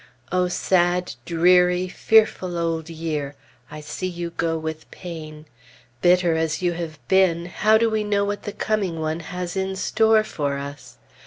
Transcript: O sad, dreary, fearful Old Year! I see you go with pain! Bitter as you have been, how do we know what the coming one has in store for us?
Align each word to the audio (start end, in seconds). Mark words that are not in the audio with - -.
O 0.31 0.47
sad, 0.47 1.13
dreary, 1.25 1.87
fearful 1.87 2.57
Old 2.57 2.89
Year! 2.89 3.35
I 3.69 3.81
see 3.81 4.07
you 4.07 4.31
go 4.31 4.57
with 4.57 4.89
pain! 4.89 5.45
Bitter 6.01 6.33
as 6.35 6.59
you 6.59 6.73
have 6.73 6.97
been, 7.07 7.45
how 7.45 7.77
do 7.77 7.87
we 7.87 8.03
know 8.03 8.25
what 8.25 8.41
the 8.41 8.51
coming 8.51 8.99
one 8.99 9.19
has 9.19 9.55
in 9.55 9.75
store 9.75 10.23
for 10.23 10.57
us? 10.57 10.97